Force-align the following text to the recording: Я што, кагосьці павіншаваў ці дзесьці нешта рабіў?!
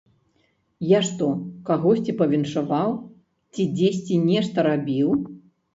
Я 0.97 1.01
што, 1.09 1.27
кагосьці 1.69 2.17
павіншаваў 2.23 2.89
ці 3.53 3.69
дзесьці 3.79 4.23
нешта 4.29 4.57
рабіў?! 4.73 5.09